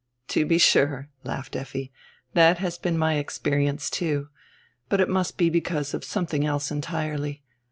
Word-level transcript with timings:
"To 0.29 0.47
be 0.47 0.57
sure," 0.57 1.09
laughed 1.23 1.55
Effi, 1.55 1.91
"that 2.33 2.57
has 2.57 2.79
been 2.79 2.97
my 2.97 3.21
experi 3.23 3.67
ence, 3.67 3.87
too. 3.87 4.29
But 4.89 4.99
it 4.99 5.09
must 5.09 5.37
be 5.37 5.51
because 5.51 5.93
of 5.93 6.03
something 6.03 6.43
else 6.43 6.71
entirely. 6.71 7.43